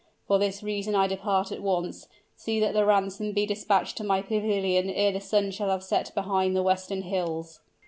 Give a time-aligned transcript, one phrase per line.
[0.27, 4.23] For this reason I depart at once; see that the ransom be dispatched to my
[4.23, 7.59] pavilion ere the sun shall have set behind the western hills."